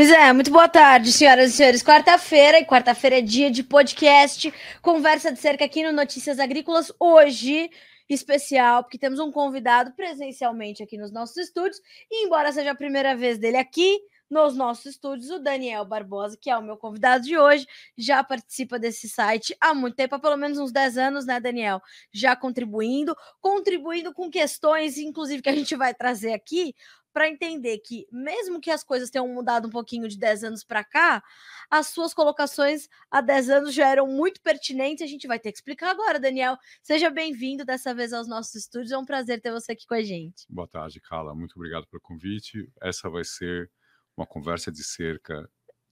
[0.00, 1.82] Pois é, muito boa tarde, senhoras e senhores.
[1.82, 6.90] Quarta-feira, e quarta-feira é dia de podcast, conversa de cerca aqui no Notícias Agrícolas.
[6.98, 7.70] Hoje,
[8.08, 13.14] especial, porque temos um convidado presencialmente aqui nos nossos estúdios, e embora seja a primeira
[13.14, 14.00] vez dele aqui,
[14.30, 15.28] nos nossos estúdios.
[15.30, 17.66] O Daniel Barbosa, que é o meu convidado de hoje,
[17.98, 21.82] já participa desse site há muito tempo, há pelo menos uns 10 anos, né, Daniel?
[22.12, 26.74] Já contribuindo, contribuindo com questões, inclusive, que a gente vai trazer aqui,
[27.12, 30.84] para entender que, mesmo que as coisas tenham mudado um pouquinho de 10 anos para
[30.84, 31.22] cá,
[31.70, 35.04] as suas colocações há 10 anos já eram muito pertinentes.
[35.04, 36.56] A gente vai ter que explicar agora, Daniel.
[36.82, 38.92] Seja bem-vindo dessa vez aos nossos estúdios.
[38.92, 40.46] É um prazer ter você aqui com a gente.
[40.48, 41.34] Boa tarde, Carla.
[41.34, 42.70] Muito obrigado pelo convite.
[42.80, 43.70] Essa vai ser
[44.16, 45.48] uma conversa de cerca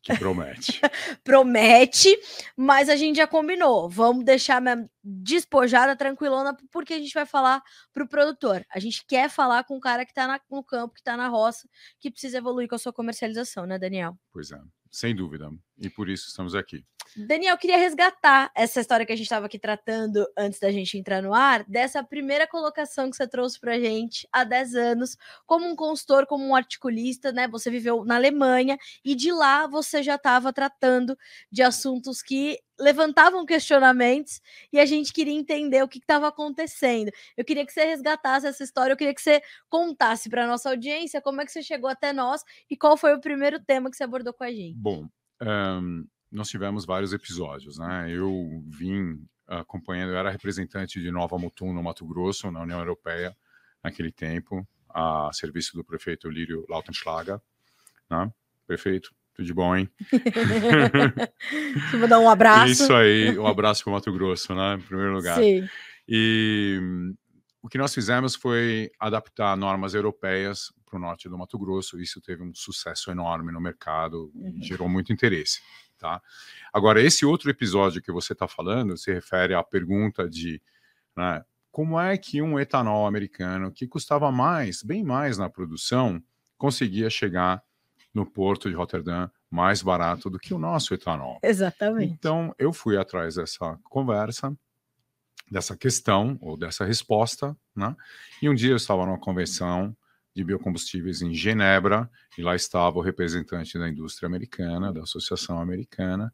[0.09, 0.81] que promete.
[1.23, 2.19] promete,
[2.57, 3.89] mas a gente já combinou.
[3.89, 7.63] Vamos deixar mesmo despojada, tranquilona, porque a gente vai falar
[7.93, 8.65] para o produtor.
[8.71, 11.69] A gente quer falar com o cara que está no campo, que está na roça,
[12.01, 14.19] que precisa evoluir com a sua comercialização, né, Daniel?
[14.33, 15.51] Pois é, sem dúvida.
[15.81, 16.85] E por isso estamos aqui.
[17.17, 21.23] Daniel, queria resgatar essa história que a gente estava aqui tratando antes da gente entrar
[21.23, 25.67] no ar, dessa primeira colocação que você trouxe para a gente há 10 anos, como
[25.67, 27.49] um consultor, como um articulista, né?
[27.49, 31.17] Você viveu na Alemanha e de lá você já estava tratando
[31.51, 34.41] de assuntos que levantavam questionamentos
[34.73, 37.11] e a gente queria entender o que estava acontecendo.
[37.37, 41.21] Eu queria que você resgatasse essa história, eu queria que você contasse para nossa audiência
[41.21, 44.05] como é que você chegou até nós e qual foi o primeiro tema que você
[44.05, 44.77] abordou com a gente.
[44.77, 45.09] Bom,
[45.43, 48.11] um nós tivemos vários episódios, né?
[48.11, 53.35] Eu vim acompanhando, eu era representante de Nova Mutum, no Mato Grosso, na União Europeia,
[53.83, 57.41] naquele tempo, a serviço do prefeito Lírio Lautenschlager,
[58.11, 58.31] né?
[58.67, 59.89] Prefeito, tudo de bom, hein?
[61.99, 62.73] Vou dar um abraço.
[62.73, 64.75] Isso aí, um abraço para o Mato Grosso, né?
[64.75, 65.39] Em primeiro lugar.
[65.39, 65.67] Sim.
[66.07, 66.79] E
[67.63, 72.01] o que nós fizemos foi adaptar normas europeias para o norte do Mato Grosso.
[72.01, 74.55] Isso teve um sucesso enorme no mercado uhum.
[74.57, 75.61] e gerou muito interesse.
[75.99, 76.23] Tá?
[76.73, 80.63] Agora, esse outro episódio que você está falando se refere à pergunta de
[81.17, 86.23] né, como é que um etanol americano que custava mais, bem mais na produção,
[86.57, 87.63] conseguia chegar
[88.15, 91.39] no porto de Rotterdam mais barato do que o nosso etanol.
[91.43, 92.13] Exatamente.
[92.13, 94.57] Então, eu fui atrás dessa conversa,
[95.51, 97.97] dessa questão, ou dessa resposta, né?
[98.43, 99.97] E um dia eu estava numa convenção
[100.39, 106.33] de biocombustíveis em Genebra, e lá estava o representante da indústria americana, da Associação Americana,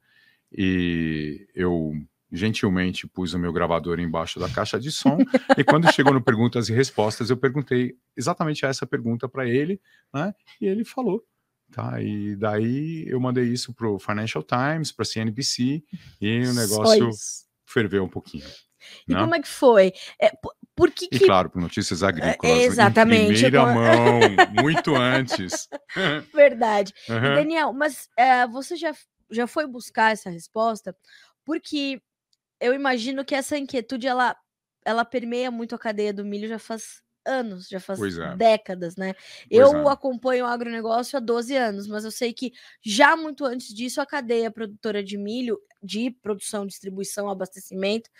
[0.53, 1.92] e eu
[2.31, 5.16] gentilmente pus o meu gravador embaixo da caixa de som,
[5.56, 9.81] e quando chegou no perguntas e respostas, eu perguntei exatamente essa pergunta para ele,
[10.12, 10.34] né?
[10.60, 11.25] E ele falou.
[11.72, 15.82] Tá, e daí eu mandei isso para o Financial Times, para a CNBC,
[16.21, 17.09] e o negócio
[17.65, 18.47] ferveu um pouquinho.
[19.09, 19.21] E né?
[19.21, 19.92] como é que foi?
[20.21, 20.31] É,
[20.76, 21.26] por que, e que...
[21.26, 22.62] claro, por notícias é, agrícolas.
[22.62, 23.22] exatamente.
[23.22, 24.20] Em primeira mão,
[24.62, 25.68] muito antes.
[26.34, 26.92] Verdade.
[27.08, 27.34] Uhum.
[27.34, 28.92] Daniel, mas uh, você já,
[29.30, 30.96] já foi buscar essa resposta?
[31.44, 32.02] Porque
[32.60, 34.36] eu imagino que essa inquietude, ela,
[34.84, 38.36] ela permeia muito a cadeia do milho já faz anos, já faz é.
[38.36, 39.14] décadas, né?
[39.48, 39.92] Pois eu é.
[39.92, 42.52] acompanho o agronegócio há 12 anos, mas eu sei que
[42.82, 48.10] já muito antes disso, a cadeia produtora de milho, de produção, distribuição, abastecimento,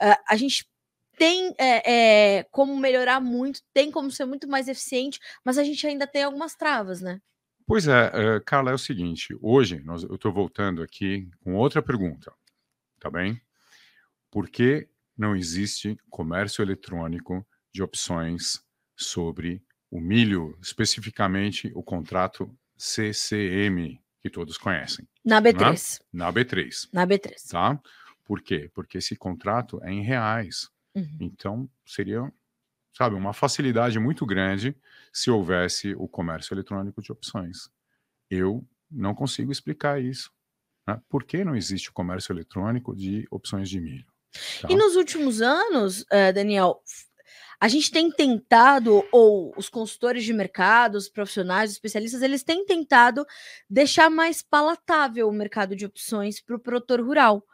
[0.00, 0.68] uh, a gente
[1.18, 5.84] tem é, é, como melhorar muito, tem como ser muito mais eficiente, mas a gente
[5.86, 7.20] ainda tem algumas travas, né?
[7.66, 11.82] Pois é, uh, Carla, é o seguinte: hoje nós, eu estou voltando aqui com outra
[11.82, 12.32] pergunta,
[12.98, 13.40] tá bem?
[14.30, 18.62] Por que não existe comércio eletrônico de opções
[18.96, 25.06] sobre o milho, especificamente o contrato CCM, que todos conhecem?
[25.24, 26.00] Na B3.
[26.12, 26.88] Na, na B3.
[26.92, 27.50] Na B3.
[27.50, 27.80] Tá?
[28.24, 28.70] Por quê?
[28.72, 30.70] Porque esse contrato é em reais.
[30.94, 31.18] Uhum.
[31.20, 32.30] Então, seria,
[32.92, 34.76] sabe, uma facilidade muito grande
[35.12, 37.68] se houvesse o comércio eletrônico de opções.
[38.30, 40.32] Eu não consigo explicar isso.
[40.86, 41.00] Né?
[41.08, 44.06] Por que não existe o comércio eletrônico de opções de milho?
[44.60, 44.68] Tá?
[44.70, 46.82] E nos últimos anos, uh, Daniel,
[47.60, 52.64] a gente tem tentado, ou os consultores de mercado, os profissionais, os especialistas, eles têm
[52.64, 53.26] tentado
[53.68, 57.44] deixar mais palatável o mercado de opções para o produtor rural.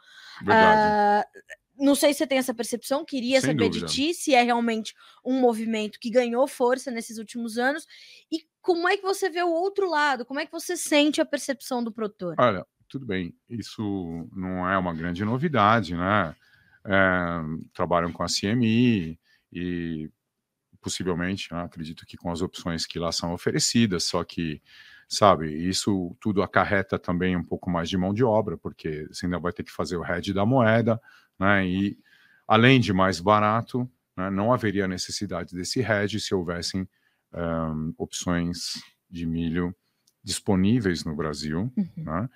[0.43, 1.25] Verdade.
[1.25, 1.41] Uh,
[1.77, 3.85] não sei se você tem essa percepção, queria Sem saber dúvida.
[3.87, 4.93] de ti se é realmente
[5.25, 7.85] um movimento que ganhou força nesses últimos anos
[8.31, 11.25] e como é que você vê o outro lado, como é que você sente a
[11.25, 12.35] percepção do produtor?
[12.39, 16.35] Olha, tudo bem, isso não é uma grande novidade, né?
[16.85, 17.41] É,
[17.73, 19.19] trabalham com a CMI
[19.51, 20.09] e
[20.81, 24.61] possivelmente, né, acredito que com as opções que lá são oferecidas, só que
[25.07, 25.51] sabe?
[25.67, 29.51] Isso tudo acarreta também um pouco mais de mão de obra, porque você ainda vai
[29.53, 31.01] ter que fazer o hedge da moeda,
[31.39, 31.67] né?
[31.67, 31.97] E
[32.47, 36.87] além de mais barato, né, não haveria necessidade desse hedge se houvessem
[37.33, 39.75] um, opções de milho
[40.23, 41.89] disponíveis no Brasil, Uhum.
[41.97, 42.29] né?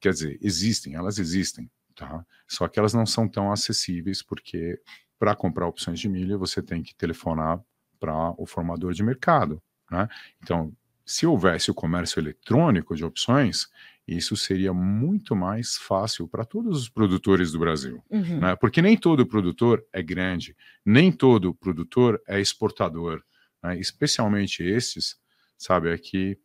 [0.00, 2.24] quer dizer, existem, elas existem, tá?
[2.48, 4.80] Só que elas não são tão acessíveis porque
[5.18, 7.60] para comprar opções de milha você tem que telefonar
[8.00, 10.08] para o formador de mercado, né?
[10.42, 10.72] Então,
[11.06, 13.68] se houvesse o comércio eletrônico de opções,
[14.06, 18.40] isso seria muito mais fácil para todos os produtores do Brasil, Uhum.
[18.40, 18.56] né?
[18.56, 23.22] Porque nem todo produtor é grande, nem todo produtor é exportador,
[23.62, 23.78] né?
[23.78, 25.16] especialmente esses,
[25.56, 26.36] sabe, aqui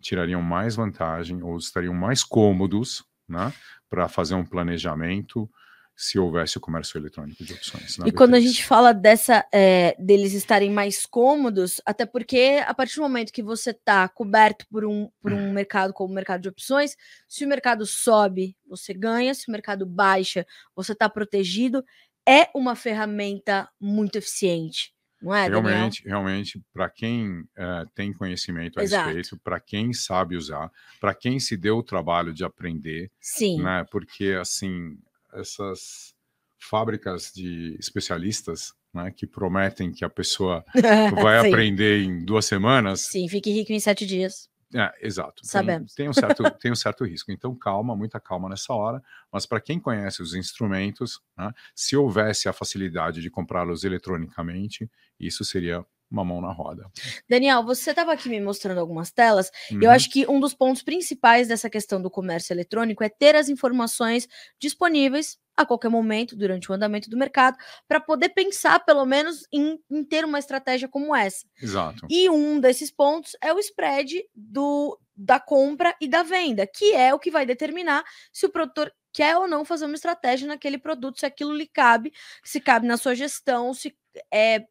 [0.00, 3.52] tirariam mais vantagem ou estariam mais cômodos, né,
[3.90, 5.50] para fazer um planejamento
[6.00, 7.98] se houvesse o comércio eletrônico de opções.
[8.06, 8.42] E quando a B3.
[8.42, 13.42] gente fala dessa é, deles estarem mais cômodos, até porque a partir do momento que
[13.42, 16.96] você está coberto por um, por um mercado como o mercado de opções,
[17.26, 21.84] se o mercado sobe, você ganha, se o mercado baixa, você está protegido,
[22.24, 25.62] é uma ferramenta muito eficiente, não é, Daniel?
[25.62, 29.06] Realmente, realmente, para quem eh, tem conhecimento a Exato.
[29.08, 33.84] respeito, para quem sabe usar, para quem se deu o trabalho de aprender, Sim, né?
[33.90, 34.96] Porque assim,
[35.38, 36.14] essas
[36.58, 40.64] fábricas de especialistas, né, que prometem que a pessoa
[41.24, 44.48] vai aprender em duas semanas, Sim, fique rico em sete dias.
[44.74, 45.42] É, exato.
[45.42, 45.94] Tem- Sabemos.
[45.94, 47.32] Tem, um certo, tem um certo risco.
[47.32, 49.02] Então, calma, muita calma nessa hora.
[49.32, 55.42] Mas para quem conhece os instrumentos, né, se houvesse a facilidade de comprá-los eletronicamente, isso
[55.44, 56.90] seria uma mão na roda.
[57.28, 59.50] Daniel, você estava aqui me mostrando algumas telas.
[59.70, 59.90] e Eu Uhum.
[59.90, 64.26] acho que um dos pontos principais dessa questão do comércio eletrônico é ter as informações
[64.60, 67.56] disponíveis a qualquer momento durante o andamento do mercado
[67.88, 71.44] para poder pensar, pelo menos, em, em ter uma estratégia como essa.
[71.60, 72.06] Exato.
[72.08, 77.12] E um desses pontos é o spread do, da compra e da venda, que é
[77.12, 81.18] o que vai determinar se o produtor quer ou não fazer uma estratégia naquele produto,
[81.18, 82.12] se aquilo lhe cabe,
[82.44, 83.96] se cabe na sua gestão, se
[84.32, 84.64] é,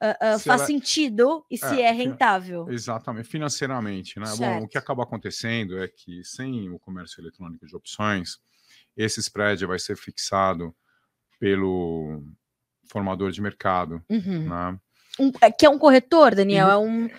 [0.00, 2.66] ah, Se faz ela- sentido e se É, é rentável.
[2.70, 4.26] Exatamente, financeiramente, né?
[4.38, 8.38] Bom, o que acaba acontecendo é que sem o comércio eletrônico de opções,
[8.96, 10.74] esse spread vai ser fixado
[11.38, 12.22] pelo
[12.90, 14.48] formador de mercado, Uhum.
[14.48, 14.78] né?
[15.20, 16.68] Um- é que é um corretor, Daniel?
[16.68, 17.10] E- É um.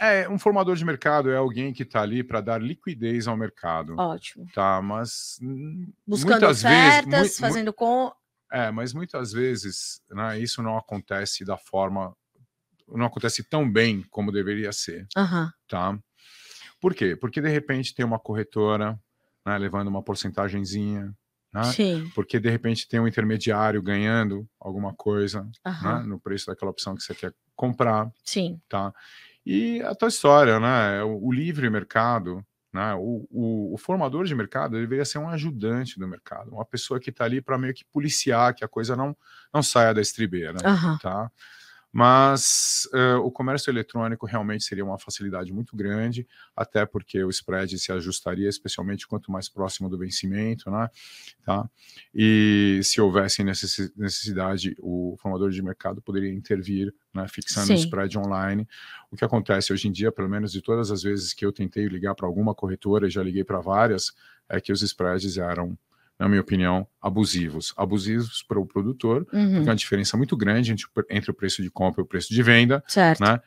[0.00, 3.94] É, um formador de mercado é alguém que está ali para dar liquidez ao mercado,
[3.96, 4.44] Ótimo.
[4.52, 4.82] tá?
[4.82, 8.12] Mas hum, Buscando muitas ofertas, vezes, fazendo com.
[8.54, 12.16] É, mas muitas vezes, né, isso não acontece da forma,
[12.88, 15.52] não acontece tão bem como deveria ser, Aham.
[15.68, 15.98] tá?
[16.80, 17.16] Por quê?
[17.16, 18.96] Porque de repente tem uma corretora,
[19.44, 21.12] né, levando uma porcentagenzinha,
[21.52, 21.64] né?
[21.64, 22.10] Sim.
[22.14, 26.06] Porque de repente tem um intermediário ganhando alguma coisa, né, Aham.
[26.06, 28.08] no preço daquela opção que você quer comprar.
[28.24, 28.60] Sim.
[28.68, 28.92] tá?
[29.44, 31.02] E a tua história, né?
[31.02, 32.44] O, o livre mercado,
[32.74, 32.92] né?
[32.94, 36.98] O, o, o formador de mercado ele deveria ser um ajudante do mercado, uma pessoa
[36.98, 39.16] que está ali para meio que policiar que a coisa não,
[39.52, 40.98] não saia da estribeira, Aham.
[40.98, 41.30] tá?
[41.96, 46.26] Mas eh, o comércio eletrônico realmente seria uma facilidade muito grande,
[46.56, 50.90] até porque o spread se ajustaria, especialmente quanto mais próximo do vencimento, né?
[51.44, 51.70] Tá?
[52.12, 57.84] E se houvesse necessi- necessidade, o formador de mercado poderia intervir, né, fixando o Sim.
[57.84, 58.66] spread online.
[59.08, 61.86] O que acontece hoje em dia, pelo menos de todas as vezes que eu tentei
[61.86, 64.12] ligar para alguma corretora, e já liguei para várias,
[64.48, 65.78] é que os spreads eram,
[66.18, 67.72] na minha opinião, abusivos.
[67.76, 69.54] Abusivos para o produtor, Uhum.
[69.54, 72.06] porque é uma diferença muito grande entre, o- entre o preço de compra e o
[72.06, 73.20] preço de venda, Certo.
[73.20, 73.40] né?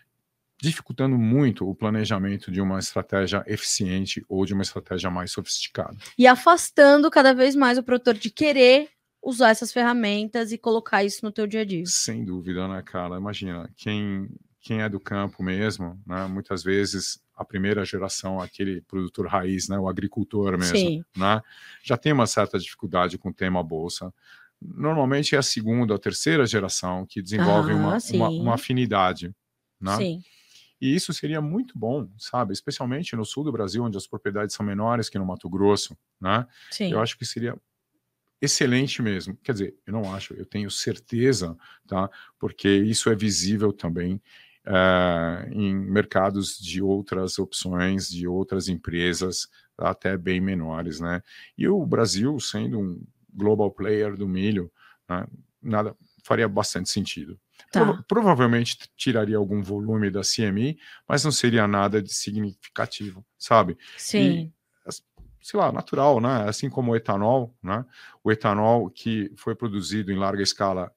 [0.59, 5.95] dificultando muito o planejamento de uma estratégia eficiente ou de uma estratégia mais sofisticada.
[6.17, 8.89] E afastando cada vez mais o produtor de querer
[9.21, 11.83] usar essas ferramentas e colocar isso no teu dia a dia.
[11.85, 13.17] Sem dúvida, né, cara?
[13.17, 14.27] Imagina, quem,
[14.67, 19.79] quem é do campo mesmo, né, muitas vezes a primeira geração, aquele produtor raiz, né,
[19.79, 21.05] o agricultor mesmo, Sim.
[21.15, 21.41] né,
[21.81, 24.13] já tem uma certa dificuldade com o tema bolsa.
[24.61, 29.33] Normalmente é a segunda ou terceira geração que desenvolve Ah, uma, uma, uma afinidade.
[29.79, 29.95] Né?
[29.95, 30.23] Sim.
[30.81, 32.51] E isso seria muito bom, sabe?
[32.51, 36.45] Especialmente no sul do Brasil, onde as propriedades são menores que no Mato Grosso, né?
[36.71, 36.91] Sim.
[36.91, 37.55] Eu acho que seria
[38.41, 39.37] excelente mesmo.
[39.43, 41.55] Quer dizer, eu não acho, eu tenho certeza,
[41.87, 42.09] tá?
[42.37, 44.21] Porque isso é visível também
[44.69, 49.47] eh, em mercados de outras opções, de outras empresas,
[49.77, 51.21] até bem menores, né?
[51.57, 53.01] E o Brasil, sendo um
[53.33, 54.69] global player do milho,
[55.07, 55.25] né,
[55.61, 57.39] nada faria bastante sentido.
[57.71, 57.79] Tá.
[57.85, 63.77] Prova- provavelmente tiraria algum volume da CMI, mas não seria nada de significativo, sabe?
[63.97, 64.51] Sim.
[65.41, 66.43] sei lá, natural, né?
[66.49, 67.85] Assim como o etanol, né?
[68.21, 70.91] O etanol que foi produzido em larga escala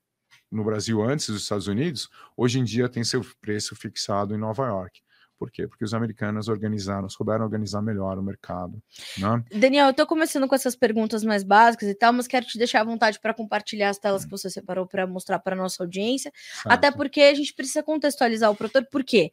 [0.50, 4.66] no Brasil antes dos Estados Unidos, hoje em dia tem seu preço fixado em Nova
[4.66, 5.00] York.
[5.38, 5.66] Por quê?
[5.66, 8.82] Porque os americanos organizaram, souberam organizar melhor o mercado,
[9.16, 9.42] né?
[9.50, 12.82] Daniel, eu tô começando com essas perguntas mais básicas e tal, mas quero te deixar
[12.82, 16.30] à vontade para compartilhar as telas que você separou para mostrar para nossa audiência.
[16.66, 16.96] Até Certo.
[16.98, 19.32] porque a gente precisa contextualizar o produtor, por quê?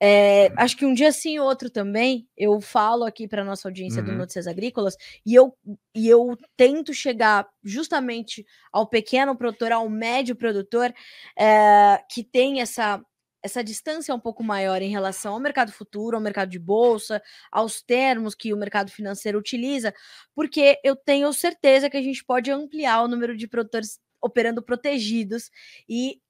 [0.00, 4.08] É, acho que um dia sim, outro também, eu falo aqui para nossa audiência uhum.
[4.10, 5.56] do Notícias Agrícolas e eu,
[5.94, 10.94] e eu tento chegar justamente ao pequeno produtor, ao médio produtor,
[11.36, 13.02] é, que tem essa,
[13.42, 17.82] essa distância um pouco maior em relação ao mercado futuro, ao mercado de bolsa, aos
[17.82, 19.92] termos que o mercado financeiro utiliza,
[20.32, 25.50] porque eu tenho certeza que a gente pode ampliar o número de produtores operando protegidos
[25.88, 26.20] e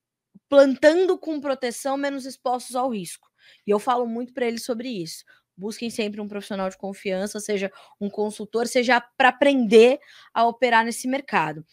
[0.49, 3.29] plantando com proteção menos expostos ao risco.
[3.67, 5.25] E eu falo muito para eles sobre isso.
[5.57, 9.99] Busquem sempre um profissional de confiança, seja um consultor, seja para aprender
[10.33, 11.65] a operar nesse mercado.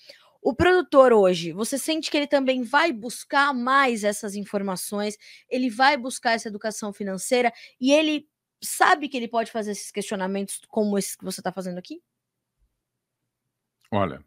[0.42, 5.18] O produtor hoje, você sente que ele também vai buscar mais essas informações,
[5.50, 7.52] ele vai buscar essa educação financeira
[7.82, 8.28] e ele
[8.62, 12.02] sabe que ele pode fazer esses questionamentos como esses que você está fazendo aqui?
[13.92, 14.24] Olha,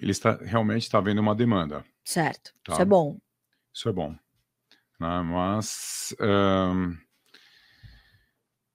[0.00, 1.84] ele está realmente está vendo uma demanda.
[2.04, 2.52] Certo.
[2.64, 2.74] Tá?
[2.74, 3.18] Isso é bom.
[3.72, 4.16] Isso é bom.
[4.98, 5.22] Né?
[5.22, 6.96] Mas um,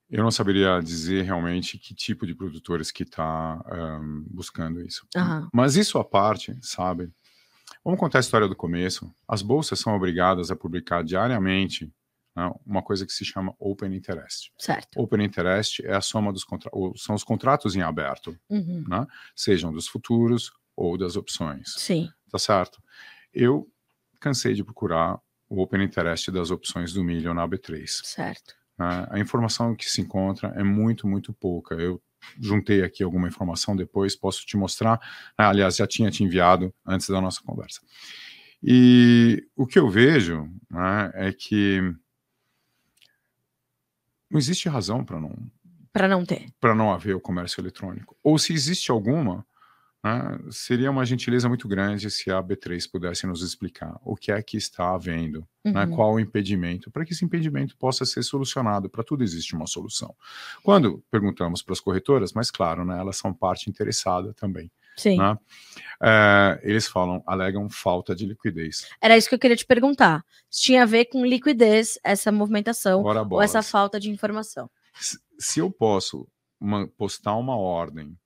[0.10, 3.64] eu não saberia dizer realmente que tipo de produtores que está
[4.02, 5.08] um, buscando isso.
[5.16, 5.50] Uhum.
[5.54, 7.12] Mas isso à parte, sabe?
[7.84, 9.14] Vamos contar a história do começo.
[9.28, 11.92] As bolsas são obrigadas a publicar diariamente
[12.36, 14.52] né, uma coisa que se chama Open Interest.
[14.58, 15.00] Certo.
[15.00, 18.84] Open Interest é a soma dos contratos, são os contratos em aberto, uhum.
[18.88, 21.74] né, sejam dos futuros ou das opções.
[21.78, 22.10] Sim.
[22.30, 22.82] Tá certo?
[23.34, 23.68] Eu
[24.20, 25.20] cansei de procurar
[25.52, 27.86] o Open Interest das opções do milho na B3.
[27.86, 28.52] Certo.
[28.80, 31.76] Uh, a informação que se encontra é muito, muito pouca.
[31.76, 32.02] Eu
[32.40, 34.96] juntei aqui alguma informação depois, posso te mostrar.
[35.38, 37.82] Uh, aliás, já tinha te enviado antes da nossa conversa.
[38.64, 41.82] E o que eu vejo né, é que
[44.30, 45.36] não existe razão para não
[45.92, 48.16] para não ter para não haver o comércio eletrônico.
[48.24, 49.46] Ou se existe alguma,
[50.04, 50.40] né?
[50.50, 54.58] Seria uma gentileza muito grande se a B3 pudesse nos explicar o que é que
[54.58, 55.72] está havendo, né?
[55.72, 55.74] uhum.
[55.74, 55.96] né?
[55.96, 58.90] qual o impedimento, para que esse impedimento possa ser solucionado.
[58.90, 60.16] Para tudo existe uma solução.
[60.64, 64.72] Quando perguntamos para as corretoras, mas claro, né, elas são parte interessada também.
[64.98, 65.18] Sim.
[65.18, 65.38] Né?
[66.04, 68.88] É, eles falam, alegam falta de liquidez.
[69.00, 70.24] Era isso que eu queria te perguntar.
[70.50, 74.70] Tinha a ver com liquidez essa movimentação ou essa falta de informação.
[75.00, 76.28] Se, se eu posso
[76.60, 78.18] uma, postar uma ordem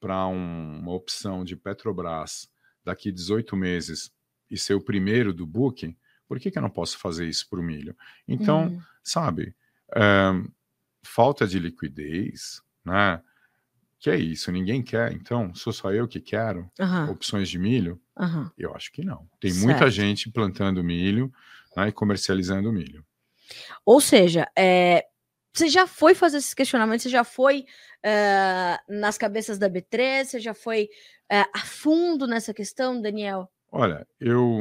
[0.00, 2.48] para um, uma opção de Petrobras
[2.84, 4.10] daqui 18 meses
[4.50, 7.60] e ser o primeiro do book, por que, que eu não posso fazer isso para
[7.60, 7.94] o milho?
[8.26, 8.82] Então, uhum.
[9.04, 9.54] sabe,
[9.94, 10.30] é,
[11.02, 13.22] falta de liquidez, né?
[13.98, 17.10] Que é isso, ninguém quer, então, sou só eu que quero uhum.
[17.10, 18.00] opções de milho?
[18.18, 18.50] Uhum.
[18.56, 19.28] Eu acho que não.
[19.38, 19.64] Tem certo.
[19.64, 21.30] muita gente plantando milho
[21.76, 23.04] né, e comercializando milho.
[23.84, 25.04] Ou seja, é,
[25.52, 27.02] você já foi fazer esses questionamentos?
[27.02, 27.66] Você já foi
[28.04, 30.24] uh, nas cabeças da B3?
[30.24, 30.84] Você já foi
[31.32, 33.50] uh, a fundo nessa questão, Daniel?
[33.70, 34.58] Olha, eu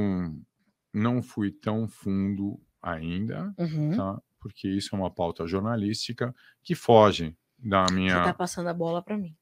[0.93, 3.95] não fui tão fundo ainda, uhum.
[3.95, 4.21] tá?
[4.39, 8.17] Porque isso é uma pauta jornalística que foge da minha.
[8.17, 9.35] Você tá passando a bola para mim.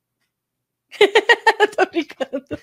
[1.75, 2.46] Tô brincando.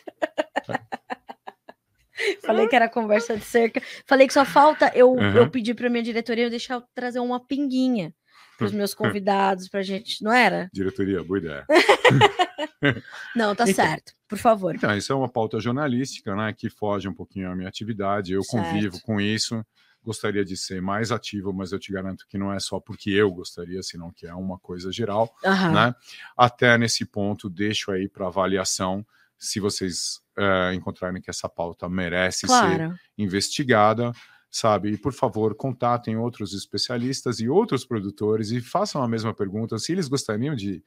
[2.42, 3.82] Falei que era conversa de cerca.
[4.06, 5.36] Falei que só falta eu, uhum.
[5.36, 8.14] eu pedir para minha diretoria deixar eu trazer uma pinguinha
[8.56, 10.68] para os meus convidados, para a gente, não era?
[10.72, 11.66] Diretoria, boa ideia.
[13.34, 14.74] não, tá então, certo, por favor.
[14.74, 18.32] Então, isso é uma pauta jornalística, né, que foge um pouquinho à minha atividade.
[18.32, 18.64] Eu certo.
[18.64, 19.64] convivo com isso,
[20.02, 23.30] gostaria de ser mais ativo, mas eu te garanto que não é só porque eu
[23.30, 25.72] gostaria, senão que é uma coisa geral, uhum.
[25.72, 25.94] né?
[26.36, 29.04] Até nesse ponto, deixo aí para avaliação
[29.38, 32.90] se vocês uh, encontrarem que essa pauta merece claro.
[32.90, 34.12] ser investigada
[34.54, 34.92] sabe?
[34.92, 39.90] E por favor, contatem outros especialistas e outros produtores e façam a mesma pergunta se
[39.90, 40.80] eles gostariam de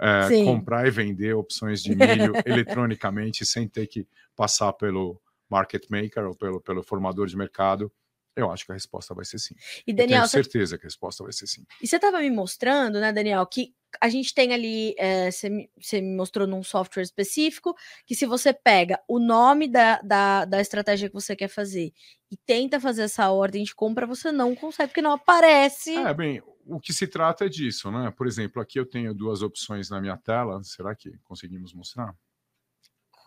[0.00, 4.06] é, comprar e vender opções de milho eletronicamente sem ter que
[4.36, 5.20] passar pelo
[5.50, 7.90] market maker ou pelo, pelo formador de mercado.
[8.38, 9.54] Eu acho que a resposta vai ser sim.
[9.84, 10.78] E Daniel, Eu tenho certeza você...
[10.78, 11.66] que a resposta vai ser sim.
[11.82, 16.16] E você estava me mostrando, né, Daniel, que a gente tem ali, é, você, me
[16.16, 17.74] mostrou num software específico,
[18.06, 21.92] que se você pega o nome da, da, da estratégia que você quer fazer
[22.30, 25.96] e tenta fazer essa ordem de compra, você não consegue, porque não aparece.
[25.96, 28.12] É, bem, o que se trata é disso, né?
[28.16, 30.62] Por exemplo, aqui eu tenho duas opções na minha tela.
[30.62, 32.14] Será que conseguimos mostrar?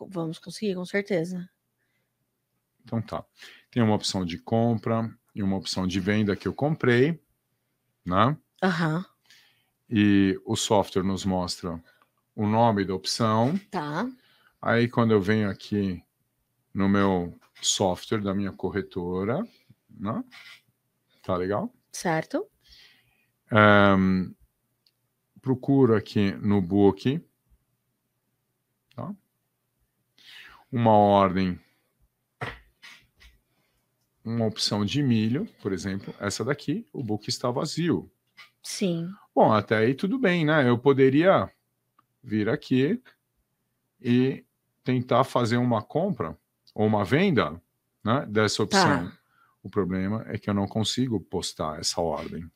[0.07, 1.49] Vamos conseguir, com certeza.
[2.83, 3.23] Então tá.
[3.69, 7.21] Tem uma opção de compra e uma opção de venda que eu comprei,
[8.05, 8.37] né?
[8.61, 8.97] Aham.
[8.97, 9.11] Uhum
[9.91, 11.83] e o software nos mostra
[12.33, 13.59] o nome da opção.
[13.69, 14.09] Tá.
[14.61, 16.01] Aí quando eu venho aqui
[16.73, 19.45] no meu software da minha corretora,
[19.89, 20.23] né?
[21.21, 21.73] Tá legal?
[21.91, 22.47] Certo.
[23.51, 24.33] Um,
[25.41, 27.21] procuro aqui no book,
[28.95, 29.13] tá?
[30.71, 31.59] Uma ordem
[34.23, 38.11] uma opção de milho, por exemplo, essa daqui, o book está vazio.
[38.61, 39.09] Sim.
[39.33, 40.67] Bom, até aí tudo bem, né?
[40.69, 41.51] Eu poderia
[42.23, 43.01] vir aqui
[43.99, 44.43] e
[44.83, 46.37] tentar fazer uma compra
[46.73, 47.61] ou uma venda
[48.03, 49.09] né, dessa opção.
[49.09, 49.17] Tá.
[49.63, 52.49] O problema é que eu não consigo postar essa ordem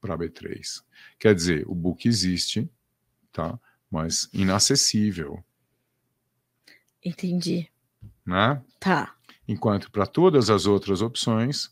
[0.00, 0.82] para B3.
[1.18, 2.68] Quer dizer, o book existe,
[3.30, 3.58] tá?
[3.90, 5.44] Mas inacessível,
[7.04, 7.70] Entendi.
[8.26, 8.62] né?
[8.80, 9.14] Tá.
[9.48, 11.70] Enquanto para todas as outras opções,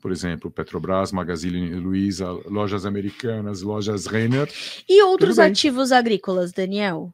[0.00, 4.48] por exemplo, Petrobras, Magazine Luiza, lojas americanas, lojas Renner,
[4.88, 7.12] E outros ativos agrícolas, Daniel?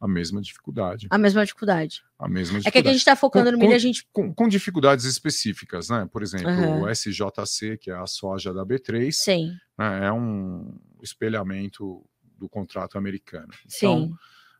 [0.00, 1.06] a mesma dificuldade.
[1.10, 2.02] A mesma dificuldade.
[2.18, 2.88] A mesma É que a dificuldade.
[2.94, 4.04] gente está focando Com- no milho, a gente.
[4.12, 6.08] com, com dificuldades específicas, né?
[6.10, 6.80] Por exemplo, Aham.
[6.82, 12.04] o SJC, que é a soja da B3, Sim, né, é um espelhamento
[12.36, 13.52] do contrato americano.
[13.68, 14.12] sim.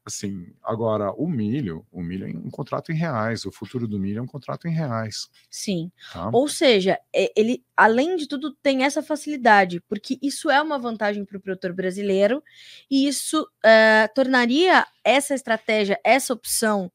[0.04, 4.18] Assim, agora o milho, o milho é um contrato em reais, o futuro do milho
[4.18, 5.92] é um contrato em reais, Sim.
[6.12, 6.28] tá?
[6.32, 11.25] Ou seja, é- ele, além de tudo, tem essa facilidade, porque isso é uma vantagem
[11.25, 12.42] para o produtor brasileiro,
[12.90, 16.90] e isso eh, tornaria essa estratégia, essa opção,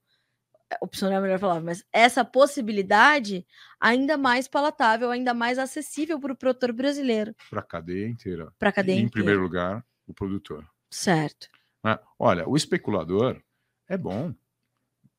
[0.69, 3.45] eh, opção não é a melhor palavra, mas essa possibilidade
[3.79, 8.51] ainda mais palatável, ainda mais acessível para o produtor brasileiro, Para a cadeia inteira.
[8.59, 9.11] para a cadeia e, em inteira.
[9.11, 10.67] primeiro lugar, o produtor.
[10.89, 11.47] Certo.
[11.88, 11.98] Né?
[12.20, 13.41] Olha, o especulador
[13.88, 14.34] é bom,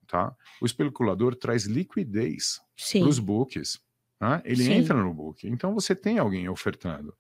[0.07, 0.35] tá?
[0.61, 2.61] O especulador traz liquidez
[3.01, 3.81] para os books.
[4.21, 4.43] né?
[4.45, 4.73] Ele Sim.
[4.75, 7.15] entra no book, então você tem alguém ofertando.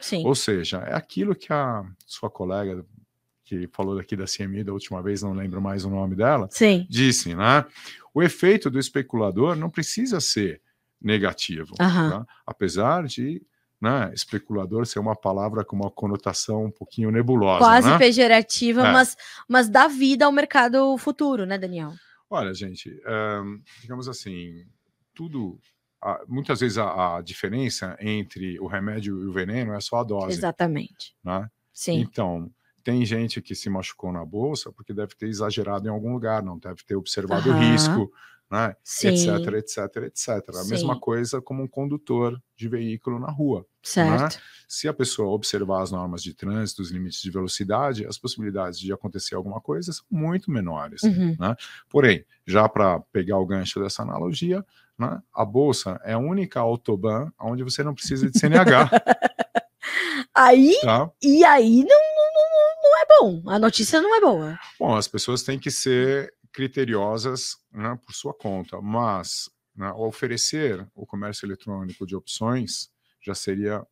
[0.00, 0.24] Sim.
[0.24, 2.82] Ou seja, é aquilo que a sua colega
[3.44, 6.86] que falou daqui da CMI da última vez, não lembro mais o nome dela, Sim.
[6.88, 7.64] disse, né?
[8.14, 10.62] O efeito do especulador não precisa ser
[11.00, 11.74] negativo,
[12.10, 12.26] tá?
[12.46, 13.42] apesar de
[13.80, 17.58] né, especulador ser uma palavra com uma conotação um pouquinho nebulosa.
[17.64, 17.98] Quase né?
[17.98, 18.92] pejorativa, É.
[18.92, 19.16] mas,
[19.48, 21.92] mas dá vida ao mercado futuro, né, Daniel?
[22.30, 24.64] Olha, gente, ahn, digamos assim,
[25.14, 25.58] tudo.
[26.02, 30.04] a- muitas vezes a, a diferença entre o remédio e o veneno é só a
[30.04, 30.36] dose.
[30.36, 31.14] Exatamente.
[31.24, 31.48] Né?
[31.72, 32.00] Sim.
[32.00, 32.50] Então,
[32.84, 36.58] tem gente que se machucou na bolsa porque deve ter exagerado em algum lugar, não
[36.58, 37.60] deve ter observado o Aham.
[37.60, 38.12] risco,
[38.50, 38.74] né?
[38.82, 40.28] Etc, etc, etc.
[40.54, 41.00] A mesma Sim.
[41.00, 43.66] coisa como um condutor de veículo na rua.
[43.82, 44.40] Certo.
[44.68, 48.92] Se a pessoa observar as normas de trânsito, os limites de velocidade, as possibilidades de
[48.92, 51.02] acontecer alguma coisa são muito menores.
[51.02, 51.36] Uhum.
[51.88, 54.64] Porém, já para pegar o gancho dessa analogia,
[54.98, 58.90] né, a bolsa é a única autobahn onde você não precisa de CNH,
[60.34, 61.10] Aí, tá?
[61.22, 63.06] e aí não, não, não, não é
[63.42, 63.50] bom.
[63.50, 64.58] A notícia não é boa.
[64.78, 71.04] Bom, as pessoas têm que ser criteriosas né, por sua conta, mas né, oferecer o
[71.04, 72.88] comércio eletrônico de opções
[73.20, 73.86] já seria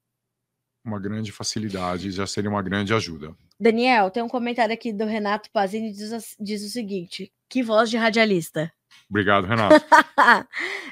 [0.83, 3.37] uma grande facilidade, já seria uma grande ajuda.
[3.61, 7.99] Daniel, tem um comentário aqui do Renato Pazini diz, diz o seguinte: que voz de
[7.99, 8.73] radialista.
[9.11, 9.85] Obrigado, Renato.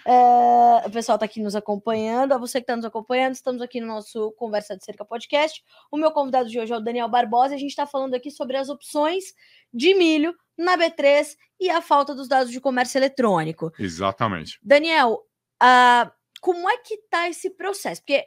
[0.05, 2.33] É, o pessoal está aqui nos acompanhando.
[2.33, 5.63] A você que está nos acompanhando, estamos aqui no nosso Conversa de Cerca podcast.
[5.91, 7.55] O meu convidado de hoje é o Daniel Barbosa.
[7.55, 9.25] E a gente está falando aqui sobre as opções
[9.73, 13.73] de milho na B3 e a falta dos dados de comércio eletrônico.
[13.79, 14.59] Exatamente.
[14.63, 15.21] Daniel,
[15.61, 18.01] ah, como é que tá esse processo?
[18.03, 18.27] Porque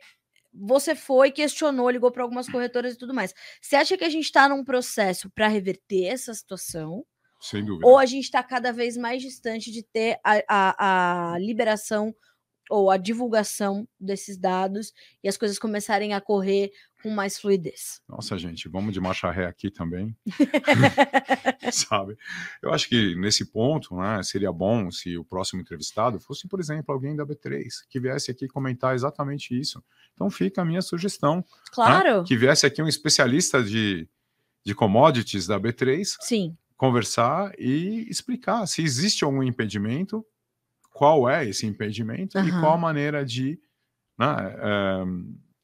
[0.53, 3.33] você foi, questionou, ligou para algumas corretoras e tudo mais.
[3.61, 7.05] Você acha que a gente está num processo para reverter essa situação?
[7.41, 7.85] Sem dúvida.
[7.85, 12.15] Ou a gente está cada vez mais distante de ter a, a- a liberação
[12.69, 16.71] ou a divulgação desses dados e as coisas começarem a correr
[17.03, 18.01] com mais fluidez?
[18.09, 20.15] Nossa, gente, vamos de marcha ré aqui também.
[21.71, 22.17] Sabe?
[22.61, 26.93] Eu acho que nesse ponto, né, seria bom se o próximo entrevistado fosse, por exemplo,
[26.93, 29.83] alguém da B3, que viesse aqui comentar exatamente isso.
[30.13, 31.37] Então fica a minha sugestão.
[31.37, 34.07] né, Claro, Que viesse aqui um especialista de,
[34.65, 40.25] de commodities da B3 sim, conversar e explicar se existe algum impedimento,
[40.95, 42.61] qual é esse impedimento e Aham.
[42.61, 43.59] qual a maneira de,
[44.17, 44.25] né,
[44.57, 45.03] eh,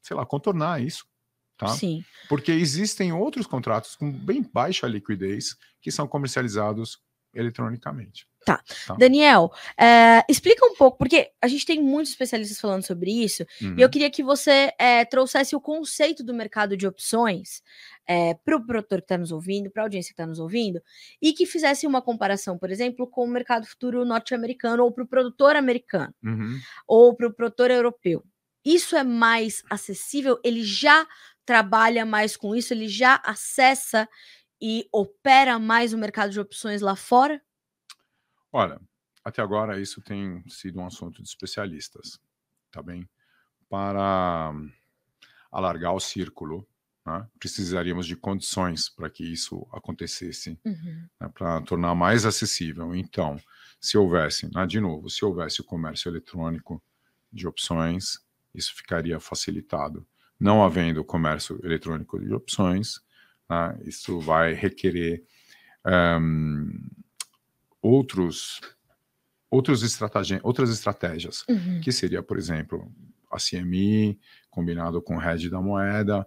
[0.02, 1.06] sei lá, contornar isso.
[1.56, 1.68] Tá?
[1.68, 2.04] sim.
[2.28, 6.98] Porque existem outros contratos com bem baixa liquidez que são comercializados
[7.34, 8.26] eletronicamente.
[8.44, 8.60] Tá.
[8.98, 13.76] Daniel, eh, explica um pouco, porque a gente tem muitos especialistas falando sobre isso, Uhum.
[13.78, 17.62] e eu queria que você eh, trouxesse o conceito do mercado de opções
[18.44, 20.80] para o produtor que está nos ouvindo, para a audiência que está nos ouvindo,
[21.20, 25.06] e que fizesse uma comparação, por exemplo, com o mercado futuro norte-americano, ou para o
[25.06, 26.58] produtor americano, Uhum.
[26.86, 28.24] ou para o produtor europeu.
[28.64, 30.38] Isso é mais acessível?
[30.44, 31.06] Ele já
[31.44, 32.72] trabalha mais com isso?
[32.72, 34.08] Ele já acessa
[34.60, 37.42] e opera mais o mercado de opções lá fora?
[38.52, 38.80] Olha,
[39.24, 42.20] até agora isso tem sido um assunto de especialistas,
[42.70, 43.08] tá bem?
[43.68, 44.52] Para
[45.50, 46.66] alargar o círculo,
[47.04, 50.58] né, precisaríamos de condições para que isso acontecesse.
[50.64, 51.06] Uhum.
[51.20, 52.94] né, para tornar mais acessível.
[52.94, 53.38] Então,
[53.80, 56.82] se houvesse, né, de novo, se houvesse o comércio eletrônico
[57.32, 58.20] de opções,
[58.54, 60.06] isso ficaria facilitado.
[60.38, 63.00] Não havendo comércio eletrônico de opções,
[63.48, 65.24] né, isso vai requerer
[66.20, 66.70] um,
[67.80, 68.60] outros,
[69.50, 71.80] outros estrategi outras estratégias, uhum.
[71.80, 72.92] que seria, por exemplo,
[73.30, 74.18] a CMI
[74.50, 76.26] combinado com o hedge da moeda,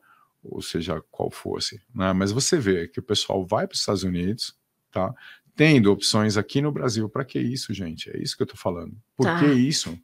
[0.49, 1.81] ou seja, qual fosse.
[1.93, 2.13] Né?
[2.13, 4.55] Mas você vê que o pessoal vai para os Estados Unidos,
[4.91, 5.13] tá?
[5.55, 7.09] tendo opções aqui no Brasil.
[7.09, 8.09] Para que isso, gente?
[8.09, 8.95] É isso que eu estou falando.
[9.15, 9.39] Por tá.
[9.39, 9.97] que isso?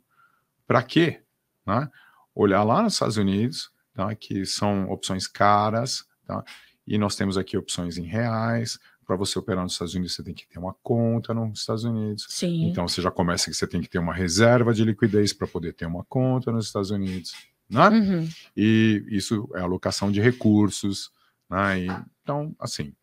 [0.66, 1.22] Para quê?
[1.66, 1.90] Né?
[2.34, 4.14] Olhar lá nos Estados Unidos, tá?
[4.16, 6.44] que são opções caras, tá?
[6.88, 8.80] e nós temos aqui opções em reais.
[9.06, 12.26] Para você operar nos Estados Unidos, você tem que ter uma conta nos Estados Unidos.
[12.30, 12.70] Sim.
[12.70, 15.74] Então você já começa que você tem que ter uma reserva de liquidez para poder
[15.74, 17.34] ter uma conta nos Estados Unidos.
[17.72, 17.88] Né?
[17.88, 18.30] Uhum.
[18.56, 21.10] E isso é alocação de recursos.
[21.50, 21.86] Né?
[21.86, 21.88] E,
[22.22, 22.94] então, assim,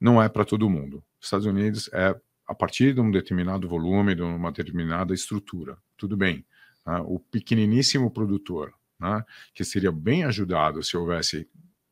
[0.00, 1.04] não é para todo mundo.
[1.20, 5.76] Estados Unidos é a partir de um determinado volume, de uma determinada estrutura.
[5.98, 6.46] Tudo bem.
[6.86, 6.98] Né?
[7.04, 9.22] O pequeniníssimo produtor, né?
[9.52, 11.46] que seria bem ajudado se houvesse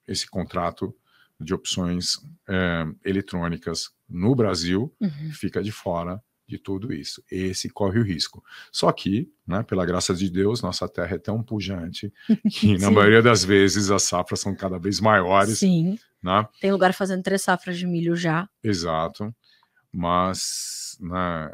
[0.08, 0.94] esse contrato
[1.38, 5.30] de opções é, eletrônicas no Brasil, uhum.
[5.32, 7.22] fica de fora de tudo isso.
[7.30, 8.44] Esse corre o risco.
[8.70, 12.12] Só que, né, pela graça de Deus, nossa terra é tão pujante
[12.50, 15.58] que, na maioria das vezes, as safras são cada vez maiores.
[15.58, 15.98] Sim.
[16.22, 16.46] Né?
[16.60, 18.48] Tem lugar fazendo três safras de milho já.
[18.62, 19.34] Exato.
[19.92, 21.50] Mas, né,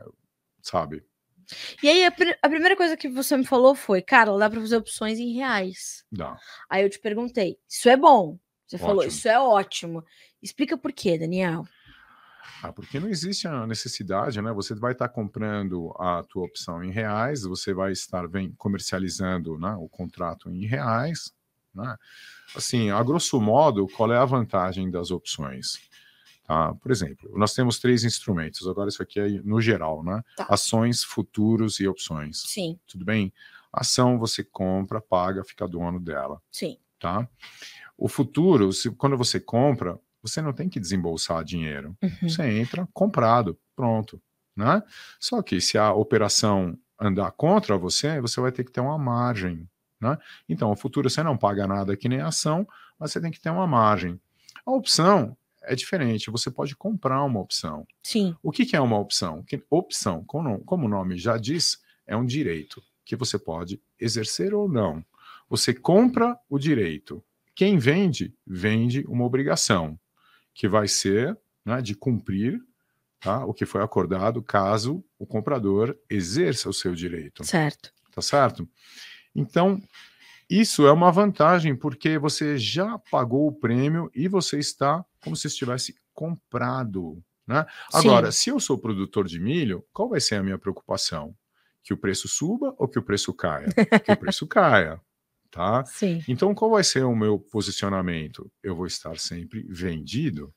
[0.62, 1.04] sabe?
[1.82, 4.60] E aí, a, pr a, primeira coisa que você me falou foi, cara, dá para
[4.60, 6.04] fazer opções em reais.
[6.10, 6.38] Dá.
[6.68, 8.38] Aí eu te perguntei, isso é bom?
[8.66, 8.88] Você ótimo.
[8.88, 10.04] falou, isso é ótimo.
[10.40, 11.64] Explica por quê, Daniel.
[12.62, 14.52] Ah, porque não existe a necessidade, né?
[14.52, 18.24] Você vai estar comprando a tua opção em reais, você vai estar
[18.56, 21.32] comercializando né, o contrato em reais,
[21.74, 21.96] né?
[22.54, 25.80] Assim, a grosso modo, qual é a vantagem das opções?
[26.44, 26.74] Tá?
[26.74, 30.22] Por exemplo, nós temos três instrumentos, agora isso aqui é no geral, né?
[30.36, 30.46] Tá.
[30.50, 32.42] Ações, futuros e opções.
[32.42, 32.78] Sim.
[32.88, 33.32] Tudo bem?
[33.72, 36.42] Ação você compra, paga, fica dono dela.
[36.50, 36.76] Sim.
[36.98, 37.28] Tá?
[37.96, 41.96] O futuro, se, quando você compra, você não tem que desembolsar dinheiro.
[42.02, 42.28] Uhum.
[42.28, 44.20] Você entra comprado, pronto.
[44.56, 44.82] Né?
[45.18, 49.68] Só que se a operação andar contra você, você vai ter que ter uma margem.
[50.00, 50.18] Né?
[50.48, 52.66] Então, o futuro você não paga nada que nem ação,
[52.98, 54.20] mas você tem que ter uma margem.
[54.64, 57.86] A opção é diferente, você pode comprar uma opção.
[58.02, 58.34] Sim.
[58.42, 59.42] O que, que é uma opção?
[59.42, 64.54] Que, opção, como, como o nome já diz, é um direito que você pode exercer
[64.54, 65.04] ou não.
[65.48, 67.22] Você compra o direito.
[67.54, 69.98] Quem vende, vende uma obrigação
[70.54, 72.60] que vai ser né, de cumprir
[73.20, 77.44] tá, o que foi acordado caso o comprador exerça o seu direito.
[77.44, 77.92] Certo.
[78.12, 78.68] Tá certo?
[79.34, 79.80] Então,
[80.48, 85.46] isso é uma vantagem, porque você já pagou o prêmio e você está como se
[85.46, 87.22] estivesse comprado.
[87.46, 87.64] Né?
[87.92, 91.34] Agora, se eu sou produtor de milho, qual vai ser a minha preocupação?
[91.82, 93.68] Que o preço suba ou que o preço caia?
[94.04, 95.00] que o preço caia
[95.50, 95.84] tá?
[95.84, 96.22] Sim.
[96.28, 98.50] Então, qual vai ser o meu posicionamento?
[98.62, 100.52] Eu vou estar sempre vendido,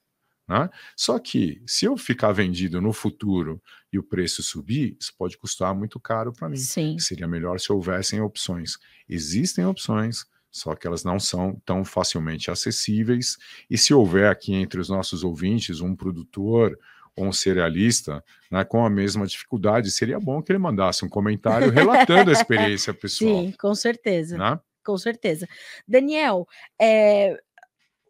[0.47, 0.69] né?
[0.95, 5.73] Só que se eu ficar vendido no futuro e o preço subir, isso pode custar
[5.73, 6.57] muito caro para mim.
[6.57, 6.99] Sim.
[6.99, 8.77] Seria melhor se houvessem opções.
[9.07, 13.37] Existem opções, só que elas não são tão facilmente acessíveis.
[13.69, 16.77] E se houver aqui entre os nossos ouvintes um produtor
[17.15, 21.69] ou um cerealista né, com a mesma dificuldade, seria bom que ele mandasse um comentário
[21.71, 23.45] relatando a experiência pessoal.
[23.45, 24.37] Sim, com certeza.
[24.37, 24.59] Né?
[24.83, 25.47] Com certeza.
[25.87, 26.47] Daniel,
[26.79, 27.41] é,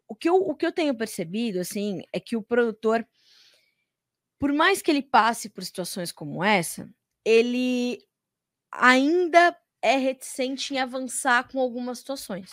[0.08, 3.06] o, que eu, o que eu tenho percebido, assim, é que o produtor,
[4.38, 6.88] por mais que ele passe por situações como essa,
[7.24, 8.02] ele
[8.70, 12.50] ainda é reticente em avançar com algumas situações.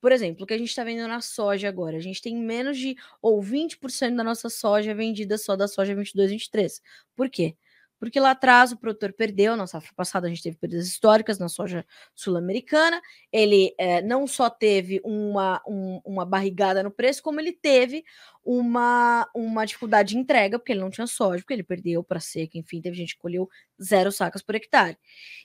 [0.00, 2.78] Por exemplo, o que a gente está vendo na soja agora, a gente tem menos
[2.78, 6.80] de ou 20% da nossa soja vendida só da soja 22, 23.
[7.14, 7.56] Por quê?
[7.98, 11.48] Porque lá atrás o produtor perdeu, na safra passada a gente teve perdas históricas na
[11.48, 13.00] soja sul-americana,
[13.32, 18.04] ele é, não só teve uma, um, uma barrigada no preço, como ele teve
[18.44, 22.56] uma, uma dificuldade de entrega, porque ele não tinha soja, porque ele perdeu para seca,
[22.56, 23.48] enfim, teve gente que colheu
[23.82, 24.96] zero sacas por hectare.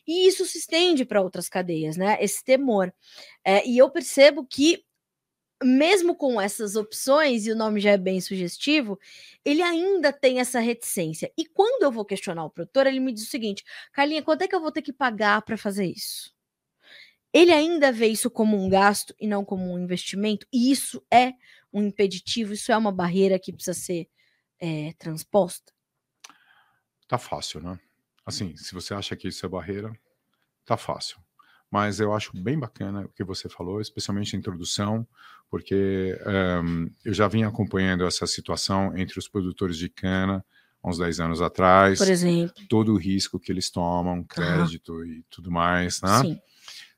[0.08, 2.18] E isso se estende para outras cadeias, né?
[2.22, 2.94] Esse temor.
[3.44, 4.84] É, e eu percebo que
[5.64, 9.00] mesmo com essas opções, e o nome já é bem sugestivo,
[9.44, 11.32] ele ainda tem essa reticência.
[11.38, 14.48] E quando eu vou questionar o produtor, ele me diz o seguinte: Carlinha, quanto é
[14.48, 16.34] que eu vou ter que pagar para fazer isso?
[17.34, 21.34] Ele ainda vê isso como um gasto e não como um investimento, e isso é
[21.72, 24.10] um impeditivo, isso é uma barreira que precisa ser
[24.60, 25.72] é, transposta.
[27.08, 27.80] Tá fácil, né?
[28.26, 29.94] Assim, se você acha que isso é barreira,
[30.66, 31.22] tá fácil
[31.72, 35.08] mas eu acho bem bacana o que você falou, especialmente a introdução,
[35.50, 36.20] porque
[36.64, 40.44] um, eu já vim acompanhando essa situação entre os produtores de cana
[40.84, 41.98] há uns 10 anos atrás.
[41.98, 42.54] Por exemplo.
[42.68, 46.20] Todo o risco que eles tomam, crédito e tudo mais, né?
[46.22, 46.42] Sim.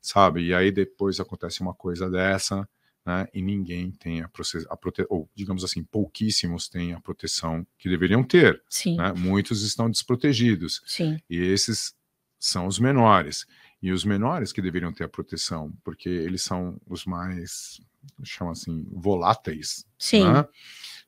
[0.02, 0.48] sabe?
[0.48, 2.68] E aí depois acontece uma coisa dessa,
[3.06, 3.28] né?
[3.32, 4.30] E ninguém tem a,
[4.70, 5.06] a prote...
[5.08, 8.60] ou digamos assim, pouquíssimos têm a proteção que deveriam ter.
[8.68, 8.98] Sim.
[8.98, 9.14] Né?
[9.14, 10.82] Muitos estão desprotegidos.
[10.88, 11.20] Sim.
[11.30, 11.94] E esses
[12.40, 13.46] são os menores.
[13.84, 17.82] E os menores que deveriam ter a proteção, porque eles são os mais,
[18.24, 19.86] chama assim, voláteis.
[20.00, 20.24] Sim.
[20.24, 20.48] Né?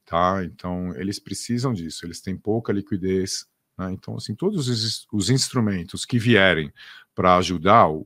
[0.05, 0.43] Tá?
[0.43, 3.47] Então, eles precisam disso, eles têm pouca liquidez.
[3.77, 3.93] Né?
[3.93, 6.69] Então, assim, todos os, os instrumentos que vierem
[7.15, 8.05] para ajudar o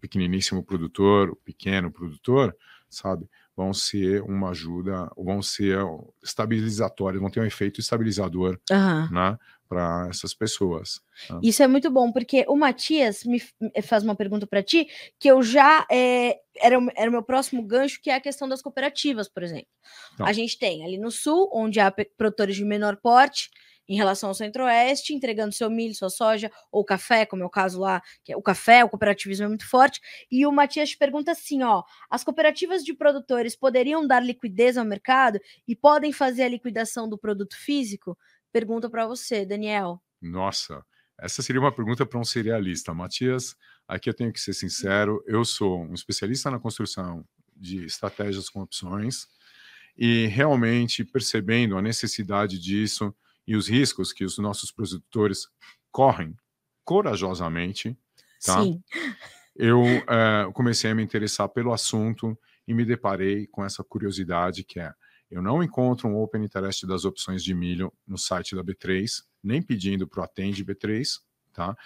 [0.00, 2.56] pequeniníssimo produtor, o pequeno produtor,
[2.88, 3.30] sabe?
[3.56, 5.78] Vão ser uma ajuda, vão ser
[6.20, 9.08] estabilizatórios, vão ter um efeito estabilizador Aham.
[9.12, 9.38] né,
[9.70, 11.00] para essas pessoas.
[11.30, 11.38] né?
[11.42, 15.30] Isso é muito bom, porque o Matias me me faz uma pergunta para ti, que
[15.30, 15.86] eu já.
[15.90, 19.42] é, era, o- era o meu próximo gancho, que é a questão das cooperativas, por
[19.44, 19.68] exemplo.
[20.14, 20.26] Então.
[20.26, 23.48] A gente tem ali no sul, onde há produtores de menor porte,
[23.88, 27.80] em relação ao centro-oeste, entregando seu milho, sua soja, ou café, como é o caso
[27.80, 30.00] lá, que é o café, o cooperativismo é muito forte.
[30.30, 35.40] E o Matias pergunta assim: ó, as cooperativas de produtores poderiam dar liquidez ao mercado
[35.66, 38.16] e podem fazer a liquidação do produto físico?
[38.52, 40.00] Pergunta para você, Daniel.
[40.20, 40.84] Nossa,
[41.18, 42.92] essa seria uma pergunta para um cerealista.
[42.92, 43.54] Matias,
[43.86, 47.24] aqui eu tenho que ser sincero, eu sou um especialista na construção
[47.56, 49.26] de estratégias com opções
[49.96, 53.14] e realmente percebendo a necessidade disso
[53.46, 55.46] e os riscos que os nossos produtores
[55.90, 56.36] correm
[56.84, 57.96] corajosamente,
[58.42, 58.62] Tá.
[58.62, 58.82] Sim.
[59.54, 64.80] eu eh, comecei a me interessar pelo assunto e me deparei com essa curiosidade que
[64.80, 64.92] é
[65.30, 69.62] eu não encontro um Open Interest das opções de milho no site da B3, nem
[69.62, 71.20] pedindo para o Atende B3,
[71.52, 71.76] tá?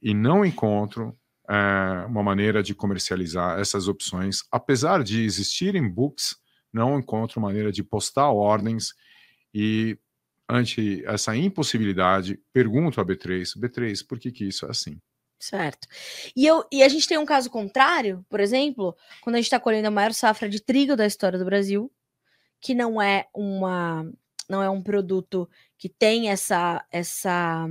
[0.00, 1.16] E não encontro
[1.48, 6.36] eh, uma maneira de comercializar essas opções, apesar de existirem books,
[6.72, 8.94] não encontro maneira de postar ordens
[9.54, 9.98] e
[10.48, 15.00] ante essa impossibilidade, pergunto à B3, B3, por que que isso é assim?
[15.38, 15.88] Certo.
[16.36, 19.58] E, eu, e a gente tem um caso contrário, por exemplo, quando a gente está
[19.58, 21.90] colhendo a maior safra de trigo da história do Brasil,
[22.62, 24.10] que não é uma
[24.48, 27.66] não é um produto que tem essa essa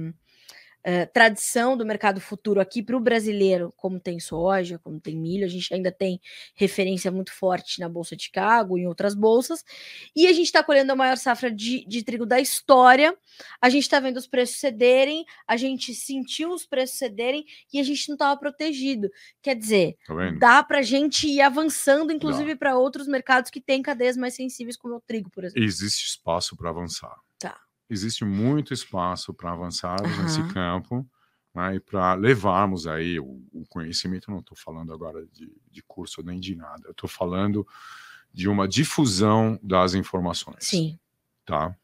[0.84, 5.46] eh, tradição do mercado futuro aqui para o brasileiro, como tem soja, como tem milho,
[5.46, 6.20] a gente ainda tem
[6.56, 9.64] referência muito forte na Bolsa de Chicago e em outras bolsas,
[10.16, 13.16] e a gente está colhendo a maior safra de, de trigo da história,
[13.62, 17.84] a gente está vendo os preços cederem, a gente sentiu os preços cederem e a
[17.84, 19.10] gente não estava protegido.
[19.42, 23.82] Quer dizer, Tá dá para a gente ir avançando, inclusive para outros mercados que têm
[23.82, 25.64] cadeias mais sensíveis, como o trigo, por exemplo.
[25.64, 27.16] Existe espaço para avançar.
[27.92, 30.54] Existe muito espaço para avançarmos nesse Aham.
[30.54, 31.10] campo
[31.54, 34.32] né, e para levarmos aí o, o conhecimento.
[34.32, 36.84] Não estou falando agora de, de curso nem de nada.
[36.86, 37.68] Eu estou falando
[38.34, 40.68] de uma difusão das informações.
[40.68, 40.98] Sim.
[41.46, 41.76] Tá?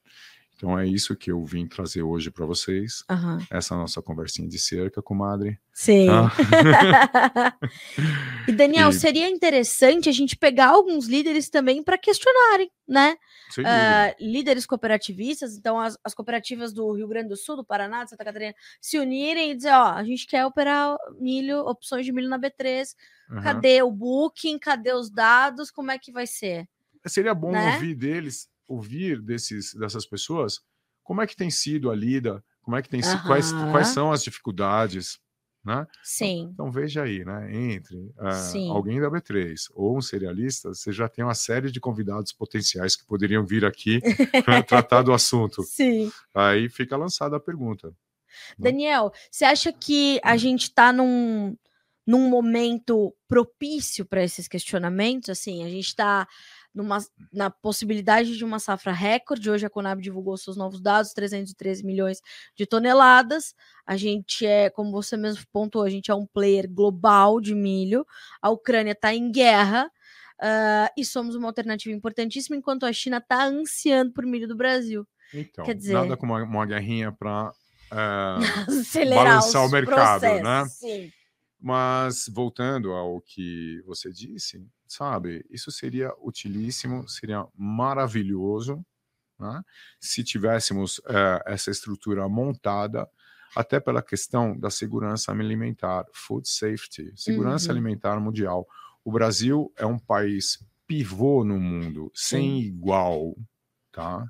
[0.58, 3.04] Então é isso que eu vim trazer hoje para vocês.
[3.08, 3.38] aham.
[3.50, 5.60] Essa nossa conversinha de cerca, comadre.
[5.72, 6.08] Sim.
[6.10, 6.32] Ah.
[8.48, 13.16] e Daniel, E- seria interessante a gente pegar alguns líderes também para questionarem, né?
[13.56, 14.16] Dúvida.
[14.20, 18.26] líderes cooperativistas, então as, as cooperativas do Rio Grande do Sul, do Paraná, de Santa
[18.26, 22.40] Catarina, se unirem e dizer, ó, a gente quer operar milho, opções de milho na
[22.40, 22.96] B3,
[23.32, 23.42] Aham.
[23.42, 26.68] cadê o booking, cadê os dados, como é que vai ser?
[27.06, 27.74] Seria bom né?
[27.76, 30.60] ouvir deles, ouvir desses, dessas pessoas,
[31.04, 34.12] como é que tem sido a lida, como é que tem sido, quais, quais são
[34.12, 35.20] as dificuldades,
[35.64, 35.86] né?
[36.04, 37.50] Sim, Então veja aí, né?
[37.54, 38.12] Entre
[38.52, 38.70] Sim.
[38.70, 43.06] alguém da B3 ou um serialista, você já tem uma série de convidados potenciais que
[43.06, 44.02] poderiam vir aqui
[44.46, 45.64] para tratar do assunto.
[45.64, 46.12] sim.
[46.34, 47.94] Aí fica lançada a pergunta.
[48.58, 51.58] Daniel, você acha que a gente está num,
[52.06, 55.30] num momento propício para esses questionamentos?
[55.30, 56.28] Assim, a gente está
[57.34, 59.50] na possibilidade de uma safra recorde.
[59.50, 62.22] Hoje a Conab divulgou seus novos dados, 313 milhões
[62.56, 63.56] de toneladas.
[63.86, 68.06] A gente é, como você mesmo pontuou, a gente é um player global de milho.
[68.42, 69.90] A Ucrânia está em guerra.
[70.40, 75.08] ah, e somos uma alternativa importantíssima, enquanto a China está ansiando por milho do Brasil.
[75.34, 77.52] Então, Quer dizer- nada como uma, uma guerrinha para
[78.68, 80.30] Acelerar Balançar os o mercado, né?
[80.42, 81.12] processos, Sim.
[81.60, 88.86] Mas voltando ao que você disse, sabe, isso seria utilíssimo, seria maravilhoso,
[89.40, 89.64] né?
[90.00, 93.10] se tivéssemos eh, essa estrutura montada,
[93.56, 97.78] até pela questão da segurança alimentar, food safety, segurança Uhum.
[97.78, 98.68] alimentar mundial.
[99.04, 102.68] O Brasil é um país pivô no mundo, sem Sim.
[102.68, 103.36] igual,
[103.92, 104.26] tá?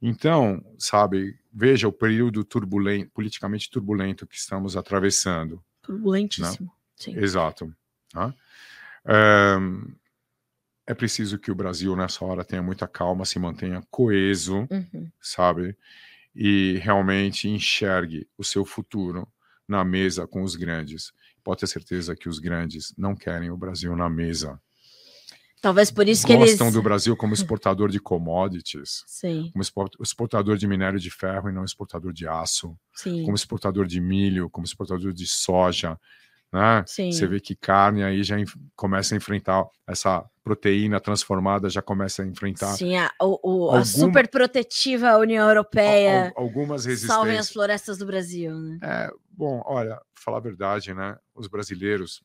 [0.00, 5.64] Então, sabe, veja o período turbulento, politicamente turbulento que estamos atravessando.
[5.82, 6.72] Turbulentíssimo.
[6.96, 7.16] Sim.
[7.18, 7.74] Exato.
[8.12, 8.34] tá?
[10.86, 15.10] É preciso que o Brasil, nessa hora, tenha muita calma, se mantenha coeso, Uhum.
[15.20, 15.76] sabe?
[16.34, 19.28] E realmente enxergue o seu futuro
[19.68, 21.12] na mesa com os grandes.
[21.44, 24.60] pode ter certeza que os grandes não querem o Brasil na mesa.
[25.62, 26.74] Talvez por isso que Gostam eles.
[26.74, 31.52] do Brasil como exportador de commodities, Sim, como export- exportador de minério de ferro e
[31.52, 35.96] não exportador de aço, sim, como exportador de milho, como exportador de soja.
[36.52, 36.84] Né?
[36.86, 37.10] sim.
[37.10, 38.36] Você vê que carne aí já
[38.76, 43.78] começa a enfrentar essa proteína transformada, já começa a enfrentar Sim, a, o, o- a
[43.78, 46.30] Alguma- super protetiva União Europeia.
[46.36, 47.50] al- algumas Salvem as resistências.
[47.52, 48.78] florestas do Brasil, né?
[48.82, 51.16] É, bom, olha, falar a verdade, né?
[51.34, 52.20] Os brasileiros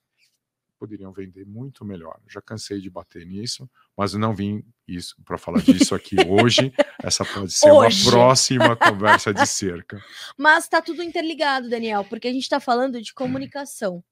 [0.78, 2.20] poderiam vender muito melhor.
[2.28, 6.72] Já cansei de bater nisso, mas não vim isso para falar disso aqui hoje.
[7.04, 8.04] Essa pode ser Hoje.
[8.04, 10.02] uma próxima conversa de cerca.
[10.38, 14.04] Mas está tudo interligado, Daniel, porque a gente está falando de comunicação.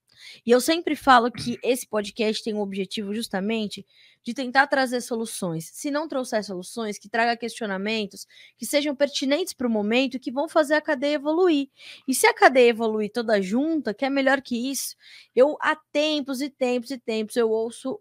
[0.45, 3.85] E eu sempre falo que esse podcast tem o objetivo justamente
[4.23, 5.69] de tentar trazer soluções.
[5.71, 8.25] Se não trouxer soluções, que traga questionamentos
[8.57, 11.69] que sejam pertinentes para o momento e que vão fazer a cadeia evoluir.
[12.07, 14.95] E se a cadeia evoluir toda junta, que é melhor que isso,
[15.35, 17.99] eu há tempos e tempos e tempos eu ouço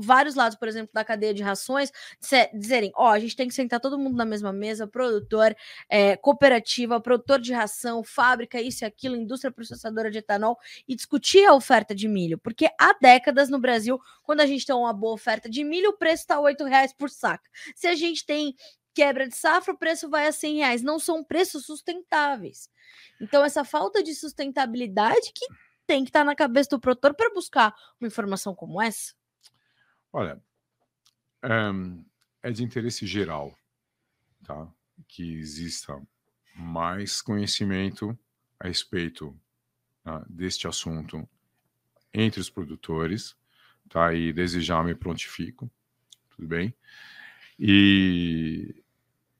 [0.00, 1.90] vários lados, por exemplo, da cadeia de rações,
[2.54, 5.56] dizerem: ó, a gente tem que sentar todo mundo na mesma mesa, produtor,
[5.88, 11.44] é, cooperativa, produtor de ração, fábrica, isso e aquilo, indústria processadora de etanol, e discutir
[11.44, 12.38] a oferta de milho.
[12.38, 15.96] Porque há décadas no Brasil, quando a gente tem uma boa oferta de milho, o
[15.96, 17.48] preço está 8 reais por saca.
[17.74, 18.54] Se a gente tem
[18.94, 20.82] quebra de safra, o preço vai a 100 reais.
[20.82, 22.68] Não são preços sustentáveis.
[23.20, 25.46] Então, essa falta de sustentabilidade que
[25.86, 29.14] tem que estar na cabeça do produtor para buscar uma informação como essa.
[30.12, 30.40] Olha,
[32.42, 33.56] é de interesse geral,
[34.44, 34.68] tá?
[35.06, 36.00] Que exista
[36.54, 38.18] mais conhecimento
[38.58, 39.38] a respeito
[40.02, 41.28] tá, deste assunto
[42.12, 43.36] entre os produtores,
[43.88, 44.12] tá?
[44.12, 45.70] E desejar me prontifico,
[46.30, 46.74] tudo bem?
[47.58, 48.82] E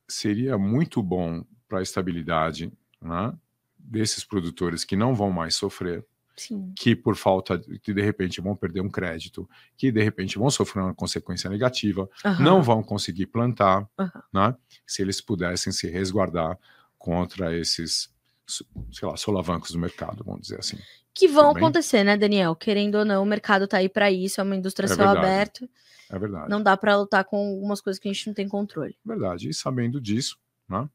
[0.07, 3.37] seria muito bom para a estabilidade né,
[3.79, 6.05] desses produtores que não vão mais sofrer,
[6.39, 6.73] Sim.
[6.77, 10.51] que por falta de, que de repente vão perder um crédito, que de repente vão
[10.51, 12.09] sofrer uma consequência negativa,
[12.41, 14.23] não vão conseguir plantar, Aham.
[14.33, 14.57] né?
[14.87, 16.59] Se eles pudessem se resguardar
[16.99, 18.11] contra esses,
[18.47, 20.79] sei lá, solavancos do mercado, vamos dizer assim.
[21.15, 21.63] Que vão bem?
[21.63, 22.55] acontecer, né, Daniel?
[22.55, 25.69] Querendo ou não, o mercado tá aí para isso, é uma indústria É céu aberto.
[26.11, 26.49] É verdade.
[26.49, 28.97] Não dá para lutar com algumas coisas que a gente não tem controle.
[29.05, 29.49] Verdade.
[29.49, 30.89] E sabendo disso, né?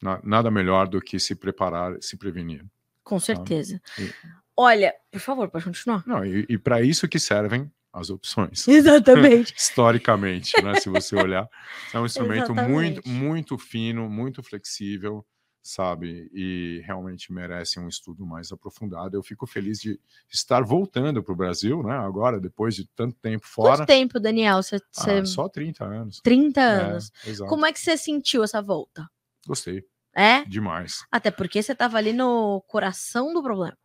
[0.00, 2.64] na- Nada melhor do que se preparar, se prevenir.
[3.02, 3.80] Com certeza.
[3.98, 4.10] E-
[4.56, 6.02] Olha, por favor, pode continuar.
[6.06, 8.66] Não, e e para isso que servem as opções.
[8.68, 9.54] Exatamente.
[9.56, 10.74] Historicamente, né?
[10.80, 11.48] Se você olhar,
[11.92, 13.08] é um instrumento muito, Exatamente.
[13.08, 15.24] muito fino, muito flexível,
[15.62, 16.28] sabe?
[16.32, 19.16] E realmente merece um estudo mais aprofundado.
[19.16, 19.98] Eu fico feliz de
[20.30, 21.96] estar voltando para o Brasil, né?
[21.96, 23.78] Agora, depois de tanto tempo fora.
[23.78, 24.62] Quanto tempo, Daniel?
[24.62, 25.26] Você, Ah, você...
[25.26, 26.20] só 30 anos.
[26.20, 27.10] 30 É, anos.
[27.26, 27.48] exato.
[27.48, 29.08] Como é que você sentiu essa volta?
[29.46, 29.84] Gostei
[30.16, 30.44] É?
[30.44, 31.04] demais.
[31.10, 33.76] Até porque você tava ali no coração do problema.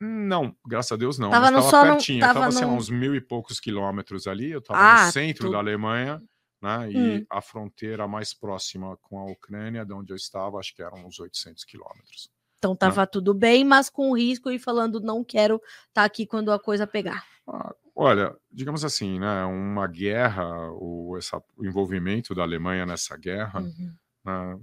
[0.00, 1.30] Não, graças a Deus não.
[1.30, 2.20] Tava mas no- tava só no- pertinho.
[2.20, 4.50] tava tava, sei lá, no- uns mil e poucos quilômetros ali.
[4.50, 6.20] Eu estava Ah, no centro tu- da Alemanha,
[6.60, 6.90] né?
[6.90, 7.26] E Hum.
[7.30, 11.18] a fronteira mais próxima com a Ucrânia, de onde eu estava, acho que eram uns
[11.20, 12.30] 800 quilômetros.
[12.58, 16.58] Então tava tudo bem, mas com risco e falando não quero estar aqui quando a
[16.58, 17.22] coisa pegar.
[17.46, 19.44] Ah, olha, digamos assim, né?
[19.44, 23.94] Uma guerra, o, essa, o envolvimento da Alemanha nessa guerra, Uhum.
[24.24, 24.58] né,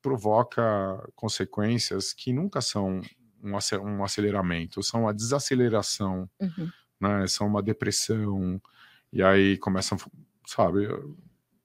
[0.00, 0.62] provoca
[1.14, 3.00] consequências que nunca são
[3.42, 6.70] um, ace- um aceleramento, são a desaceleração Uhum.
[7.00, 7.26] né?
[7.26, 8.60] São uma depressão,
[9.12, 9.96] e aí começam,
[10.46, 10.86] sabe,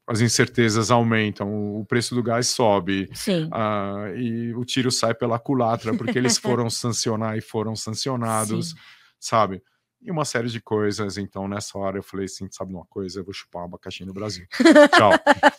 [0.08, 3.50] as incertezas aumentam, o preço do gás sobe, Sim.
[3.52, 8.76] ah, e o tiro sai pela culatra, porque eles foram sancionar e foram sancionados, Sim.
[9.20, 9.64] sabe?
[10.02, 11.18] E uma série de coisas.
[11.18, 13.20] Então, nessa hora, eu falei assim: sabe uma coisa?
[13.20, 14.46] Eu vou chupar um abacaxi no Brasil.
[14.96, 15.12] Tchau.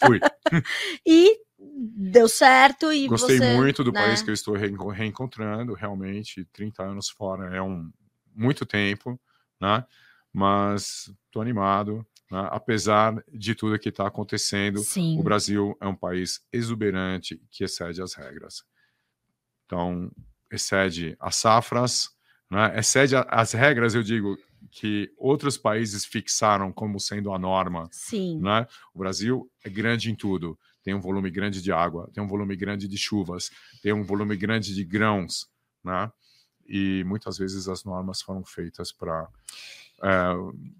[0.06, 0.20] Fui.
[1.04, 1.36] E
[1.74, 4.00] deu certo e Gostei você, muito do né?
[4.00, 6.44] país que eu estou reenco- reencontrando, realmente.
[6.52, 7.90] 30 anos fora é um
[8.34, 9.18] muito tempo,
[9.60, 9.84] né?
[10.32, 12.48] Mas estou animado, né?
[12.50, 14.80] apesar de tudo que está acontecendo.
[14.80, 15.18] Sim.
[15.18, 18.62] O Brasil é um país exuberante que excede as regras.
[19.64, 20.10] Então,
[20.50, 22.10] excede as safras,
[22.50, 22.78] né?
[22.78, 24.36] excede as regras, eu digo,
[24.70, 27.88] que outros países fixaram como sendo a norma.
[27.90, 28.38] Sim.
[28.40, 28.66] Né?
[28.94, 30.58] O Brasil é grande em tudo.
[30.86, 33.50] Tem um volume grande de água, tem um volume grande de chuvas,
[33.82, 35.48] tem um volume grande de grãos,
[35.82, 36.08] né?
[36.64, 39.28] E muitas vezes as normas foram feitas para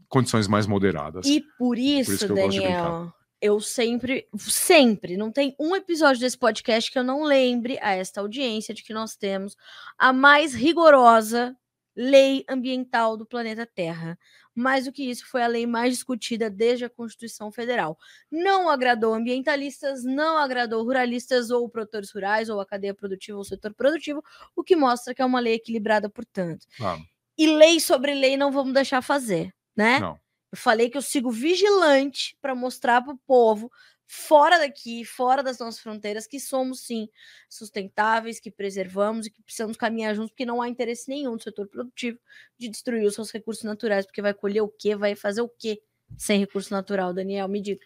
[0.09, 1.26] condições mais moderadas.
[1.26, 6.38] E por isso, isso que eu Daniel, eu sempre, sempre, não tem um episódio desse
[6.38, 9.57] podcast que eu não lembre a esta audiência de que nós temos
[9.98, 11.57] a mais rigorosa
[11.97, 14.18] lei ambiental do planeta Terra.
[14.55, 17.99] Mais do que isso, foi a lei mais discutida desde a Constituição Federal.
[18.30, 23.44] Não agradou ambientalistas, não agradou ruralistas ou produtores rurais, ou a cadeia produtiva ou o
[23.44, 24.22] setor produtivo,
[24.55, 26.66] o que mostra que é uma lei equilibrada, portanto.
[26.80, 26.99] Ah,
[27.36, 29.99] E lei sobre lei não vamos deixar fazer, né?
[30.01, 30.18] Não.
[30.53, 33.70] Eu falei que eu sigo vigilante para mostrar para o povo
[34.07, 37.09] fora daqui, fora das nossas fronteiras, que somos sim
[37.48, 41.66] sustentáveis, que preservamos e que precisamos caminhar juntos, porque não há interesse nenhum do setor
[41.68, 42.18] produtivo
[42.59, 44.94] de destruir os seus recursos naturais, porque vai colher o quê?
[44.94, 45.80] Vai fazer o quê
[46.16, 47.48] sem recurso natural, Daniel?
[47.48, 47.84] Me diga.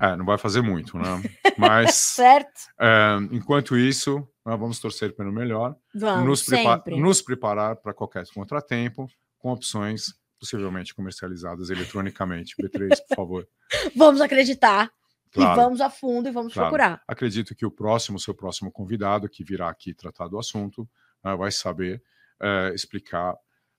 [0.00, 1.04] É, não vai fazer muito, né?
[1.58, 2.60] Mas certo.
[2.80, 8.26] É, enquanto isso, nós vamos torcer pelo melhor, vamos, nos, prepa nos preparar para qualquer
[8.28, 9.08] contratempo,
[9.38, 12.54] com opções possivelmente comercializadas eletronicamente.
[12.56, 13.48] B3, por favor.
[13.96, 14.90] Vamos acreditar.
[15.36, 15.60] Claro.
[15.60, 16.70] E vamos a fundo e vamos claro.
[16.70, 17.02] procurar.
[17.06, 20.88] Acredito que o próximo, seu próximo convidado, que virá aqui tratar do assunto,
[21.24, 22.02] uh, vai saber
[22.40, 23.36] uh, explicar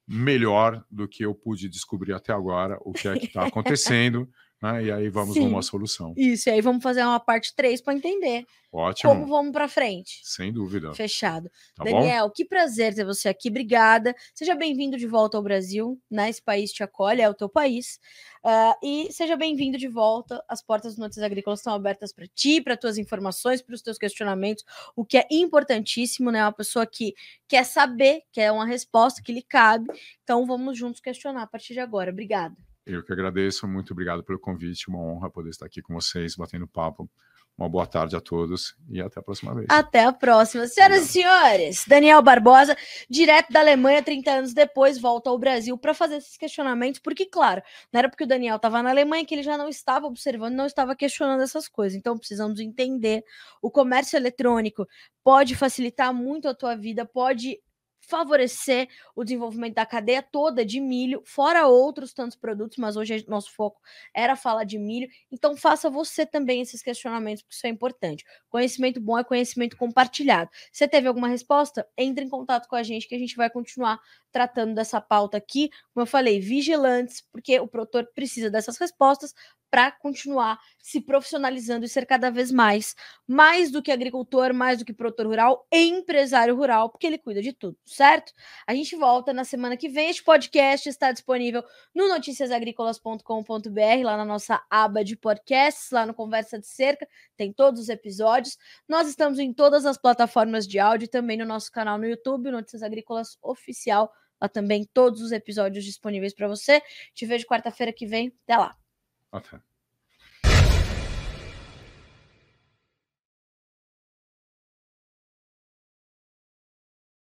[0.08, 4.30] melhor do que eu pude descobrir até agora o que é que está acontecendo
[4.62, 4.86] né?
[4.86, 5.46] E aí vamos Sim.
[5.46, 6.14] numa solução.
[6.18, 8.46] Isso, e aí vamos fazer uma parte 3 para entender.
[8.72, 9.12] Ótimo.
[9.12, 10.20] Como vamos para frente.
[10.24, 10.94] Sem dúvida.
[10.94, 11.50] Fechado.
[11.76, 12.32] Tá Daniel, bom?
[12.32, 13.50] que prazer ter você aqui.
[13.50, 14.14] Obrigada.
[14.36, 16.00] Seja bem-vindo de volta ao Brasil.
[16.12, 16.30] Né?
[16.30, 18.00] Esse país te acolhe, é o teu país.
[18.44, 20.44] Uh, e seja bem-vindo de volta.
[20.50, 23.98] As portas do Notícias Agrícolas estão abertas para ti, para tuas informações, para os teus
[23.98, 26.44] questionamentos, o que é importantíssimo, né?
[26.44, 27.14] Uma pessoa que
[27.48, 29.88] quer saber, quer uma resposta que lhe cabe.
[30.24, 32.12] Então vamos juntos questionar a partir de agora.
[32.12, 32.67] Obrigada.
[32.88, 36.66] Eu que agradeço, muito obrigado pelo convite, uma honra poder estar aqui com vocês, batendo
[36.66, 37.10] papo.
[37.58, 39.66] Uma boa tarde a todos e até a próxima vez.
[39.68, 40.68] Até a próxima.
[40.68, 42.78] Senhoras e senhores, Daniel Barbosa,
[43.10, 47.64] direto da Alemanha, 30 anos depois, volta ao Brasil para fazer esses questionamentos, porque, claro,
[47.92, 50.68] não era porque o Daniel estava na Alemanha que ele já não estava observando, não
[50.68, 51.98] estava questionando essas coisas.
[51.98, 53.24] Então, precisamos entender.
[53.60, 54.88] O comércio eletrônico
[55.24, 57.60] pode facilitar muito a tua vida, pode
[58.08, 63.52] favorecer o desenvolvimento da cadeia toda de milho, fora outros tantos produtos, mas hoje nosso
[63.54, 63.82] foco
[64.14, 65.10] era falar de milho.
[65.32, 68.26] Então faça você também esses questionamentos, porque isso é importante.
[68.50, 70.50] Conhecimento bom é conhecimento compartilhado.
[70.72, 71.88] Você teve alguma resposta?
[71.98, 74.00] Entre em contato com a gente que a gente vai continuar
[74.32, 75.70] tratando dessa pauta aqui.
[75.94, 79.34] Como eu falei, vigilantes, porque o produtor precisa dessas respostas
[79.70, 82.96] para continuar se profissionalizando e ser cada vez mais,
[83.28, 87.52] mais do que agricultor, mais do que produtor rural, empresário rural, porque ele cuida de
[87.52, 88.32] tudo, certo?
[88.66, 90.10] A gente volta na semana que vem.
[90.10, 91.64] Este podcast está disponível
[91.94, 97.82] no noticiasagricolas.com.br, lá na nossa aba de podcasts, lá no Conversa de Cerca, tem todos
[97.82, 98.58] os episódios.
[98.88, 102.82] Nós estamos em todas as plataformas de áudio, também no nosso canal no YouTube, Notícias
[102.84, 104.12] Agrícolas Oficial.
[104.40, 106.82] Lá também todos os episódios disponíveis para você.
[107.14, 108.32] Te vejo quarta-feira que vem.
[108.44, 108.87] Até lá.
[109.34, 109.62] أفهم.